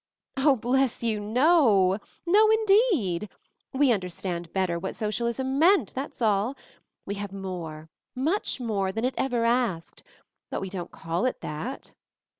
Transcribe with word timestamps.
"Oh, 0.35 0.55
bless 0.55 1.03
you, 1.03 1.19
no; 1.19 1.99
no 2.25 2.49
indeed! 2.49 3.29
We 3.71 3.91
un 3.93 3.99
derstand 3.99 4.51
better 4.51 4.79
what 4.79 4.95
socialism 4.95 5.59
meant, 5.59 5.93
that's 5.93 6.23
all. 6.23 6.55
We 7.05 7.13
have 7.21 7.31
more, 7.31 7.87
much 8.15 8.59
more, 8.59 8.91
than 8.91 9.05
it 9.05 9.13
ever 9.15 9.45
asked; 9.45 10.01
but 10.49 10.59
we 10.59 10.71
don't 10.71 10.89
call 10.89 11.25
it 11.25 11.41
that." 11.41 11.91